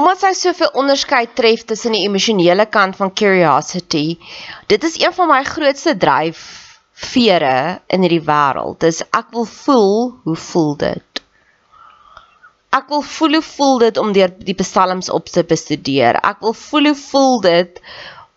Omdat 0.00 0.20
sy 0.20 0.32
soveel 0.38 0.72
onderskeid 0.80 1.34
tref 1.36 1.64
tussen 1.68 1.92
die 1.96 2.04
emosionele 2.08 2.66
kant 2.72 2.96
van 2.96 3.12
curiosity, 3.12 4.18
dit 4.72 4.84
is 4.84 4.96
een 5.00 5.12
van 5.12 5.28
my 5.28 5.42
grootste 5.44 5.96
dryfvere 5.96 7.80
in 7.86 8.04
hierdie 8.04 8.24
wêreld. 8.32 8.80
Dis 8.80 9.02
ek 9.10 9.28
wil 9.36 9.44
voel, 9.44 9.96
hoe 10.24 10.36
voel 10.48 10.76
dit? 10.76 11.05
Ek 12.76 12.90
wil 12.92 13.02
voel 13.08 13.38
hoe 13.38 13.46
voel 13.46 13.78
dit 13.86 13.98
om 14.02 14.12
deur 14.12 14.32
die 14.48 14.56
psalms 14.58 15.08
op 15.18 15.30
te 15.32 15.44
bestudeer. 15.48 16.18
Ek 16.30 16.42
wil 16.44 16.52
voel 16.52 16.90
hoe 16.90 16.98
voel 17.02 17.40
dit 17.46 17.78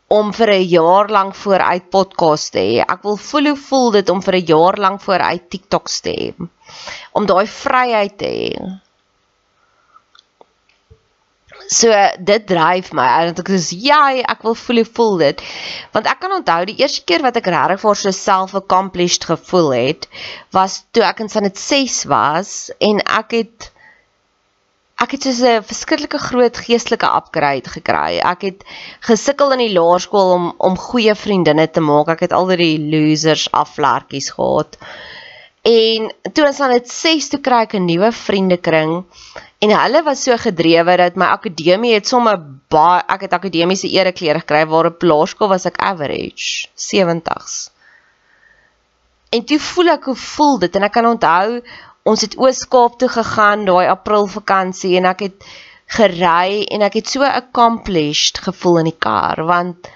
om 0.10 0.30
vir 0.34 0.50
'n 0.54 0.68
jaar 0.74 1.10
lank 1.10 1.36
vooruit 1.36 1.90
podcast 1.90 2.52
te 2.54 2.60
hê. 2.60 2.78
Ek 2.82 3.02
wil 3.04 3.18
voel 3.30 3.50
hoe 3.52 3.60
voel 3.70 3.90
dit 3.92 4.10
om 4.10 4.22
vir 4.22 4.36
'n 4.36 4.46
jaar 4.46 4.78
lank 4.86 5.02
vooruit 5.02 5.50
TikToks 5.50 6.00
te 6.06 6.14
hê. 6.20 6.30
Om 7.14 7.26
daai 7.26 7.48
vryheid 7.48 8.18
te 8.18 8.30
hê. 8.38 8.54
So 11.70 11.94
dit 12.18 12.48
dryf 12.50 12.94
my 12.98 13.08
want 13.26 13.40
ek 13.44 13.50
sê 13.62 13.78
ja, 13.78 14.02
ek 14.34 14.42
wil 14.48 14.56
voel 14.56 14.84
voel 14.86 15.18
dit. 15.18 15.44
Want 15.94 16.08
ek 16.08 16.20
kan 16.24 16.32
onthou 16.38 16.66
die 16.66 16.80
eerste 16.82 17.04
keer 17.06 17.22
wat 17.22 17.38
ek 17.38 17.52
regtig 17.54 17.82
vir 17.82 18.00
so 18.04 18.12
self 18.12 18.56
accomplished 18.56 19.28
gevoel 19.30 19.70
het, 19.76 20.08
was 20.52 20.80
toe 20.92 21.04
ek 21.04 21.20
in 21.20 21.30
Sanet 21.30 21.58
6 21.58 22.06
was 22.10 22.72
en 22.80 23.04
ek 23.06 23.38
het 23.38 23.70
ek 25.04 25.12
het 25.16 25.24
so 25.24 25.46
'n 25.48 25.64
verskriklike 25.64 26.20
groot 26.20 26.58
geestelike 26.58 27.08
upgrade 27.20 27.70
gekry. 27.70 28.20
Ek 28.20 28.42
het 28.42 28.64
gesukkel 29.02 29.52
in 29.52 29.64
die 29.66 29.74
laerskool 29.74 30.34
om 30.34 30.54
om 30.58 30.78
goeie 30.78 31.16
vriendinne 31.16 31.68
te 31.72 31.80
maak. 31.80 32.08
Ek 32.10 32.20
het 32.20 32.34
al 32.34 32.48
die 32.48 32.80
losers 32.80 33.52
aflertjies 33.52 34.30
gehad. 34.32 34.78
En 35.64 36.12
toe 36.34 36.46
ons 36.48 36.60
aan 36.60 36.72
dit 36.72 36.90
6 36.90 37.30
toe 37.30 37.40
kry 37.40 37.62
ek 37.64 37.74
'n 37.74 37.86
nuwe 37.86 38.12
vriendekring 38.12 39.06
En 39.60 39.74
hulle 39.76 40.04
was 40.04 40.22
so 40.24 40.38
gedrewe 40.40 40.96
dat 40.98 41.18
my 41.20 41.28
akademie 41.36 41.92
het 41.92 42.08
sommer 42.08 42.38
baie 42.72 43.02
ek 43.12 43.26
het 43.26 43.34
akademiese 43.36 43.90
ereklere 43.92 44.40
gekry 44.40 44.62
waar 44.72 44.88
op 44.88 45.04
laerskool 45.04 45.52
was 45.52 45.68
ek 45.68 45.82
average 45.84 46.70
70s. 46.80 47.58
En 49.36 49.44
toe 49.46 49.60
voel 49.60 49.92
ek 49.98 50.08
hoe 50.08 50.16
voel 50.16 50.56
dit 50.64 50.80
en 50.80 50.88
ek 50.88 50.96
kan 50.96 51.10
onthou 51.12 51.60
ons 52.04 52.22
het 52.22 52.38
Oos-Kaap 52.38 53.00
toe 53.00 53.10
gegaan 53.10 53.66
daai 53.68 53.88
April 53.88 54.28
vakansie 54.28 54.96
en 54.98 55.10
ek 55.10 55.26
het 55.28 55.50
gery 55.90 56.66
en 56.70 56.86
ek 56.86 57.00
het 57.02 57.10
so 57.10 57.26
accomplished 57.26 58.40
gevoel 58.46 58.84
in 58.84 58.92
die 58.92 59.00
kar 59.08 59.42
want 59.50 59.90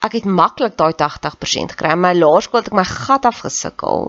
ek 0.00 0.16
het 0.16 0.24
maklik 0.24 0.78
daai 0.80 0.94
80% 0.96 1.74
gekry. 1.76 1.94
My 1.94 2.14
laerskool 2.16 2.62
het 2.62 2.70
ek 2.72 2.78
my 2.78 2.86
gat 2.88 3.28
afgesukkel. 3.28 4.08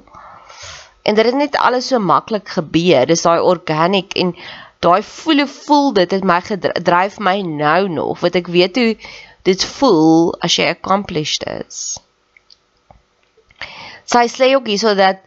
En 1.04 1.18
dit 1.18 1.26
het 1.26 1.36
net 1.36 1.58
alles 1.60 1.90
so 1.92 2.00
maklik 2.00 2.48
gebeur. 2.56 3.10
Dis 3.10 3.26
daai 3.26 3.42
organic 3.44 4.16
en 4.16 4.32
daai 4.82 5.02
voel 5.04 5.44
voel 5.48 5.92
dit 6.00 6.16
het 6.16 6.24
my 6.24 6.40
gedryf 6.46 7.20
my 7.20 7.42
nou 7.42 7.90
nog 7.90 8.24
wat 8.24 8.40
ek 8.40 8.48
weet 8.48 8.80
hoe 8.80 8.96
dit 9.44 9.66
voel 9.76 10.32
as 10.40 10.56
jy 10.56 10.70
accomplished 10.72 11.44
is. 11.50 12.00
Sy 14.06 14.26
sê 14.32 14.54
ook 14.56 14.70
hierso 14.70 14.96
dat 14.98 15.22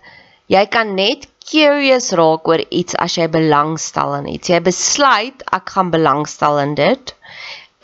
jy 0.50 0.64
kan 0.70 0.94
net 0.96 1.28
curious 1.50 2.12
raak 2.16 2.48
oor 2.48 2.62
iets 2.70 2.96
as 3.00 3.16
jy 3.18 3.26
belangstel 3.32 4.14
in 4.20 4.30
iets. 4.36 4.50
Jy 4.52 4.60
besluit 4.64 5.44
ek 5.52 5.74
gaan 5.76 5.92
belangstel 5.92 6.60
in 6.62 6.74
dit 6.78 7.14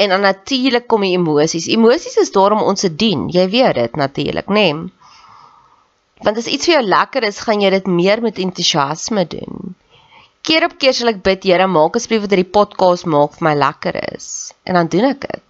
en 0.00 0.14
dan 0.14 0.24
natuurlik 0.24 0.86
kom 0.88 1.04
die 1.04 1.12
emosies. 1.18 1.68
Emosies 1.68 2.16
is 2.22 2.32
daar 2.32 2.56
om 2.56 2.64
ons 2.64 2.86
te 2.86 2.90
dien. 3.02 3.28
Jy 3.28 3.46
weet 3.52 3.76
dit 3.76 4.00
natuurlik, 4.00 4.48
né? 4.48 4.70
Nee. 4.72 4.88
Want 6.24 6.40
as 6.40 6.48
iets 6.52 6.68
vir 6.68 6.78
jou 6.78 6.86
lekker 6.86 7.24
is, 7.24 7.40
gaan 7.44 7.62
jy 7.64 7.70
dit 7.72 7.86
meer 7.88 8.20
met 8.24 8.40
entoesiasme 8.40 9.24
doen. 9.32 9.74
Keer 10.44 10.66
op 10.68 10.76
keer 10.80 10.96
sal 10.96 11.12
ek 11.12 11.22
bid, 11.24 11.44
Here, 11.48 11.66
maak 11.68 11.96
asseblief 11.96 12.24
dat 12.24 12.34
hierdie 12.36 12.52
podcast 12.52 13.08
maak 13.08 13.36
vir 13.36 13.46
my 13.48 13.54
lekker 13.60 13.96
is. 14.10 14.52
En 14.68 14.76
dan 14.76 14.88
doen 14.92 15.08
ek 15.12 15.24
dit. 15.26 15.44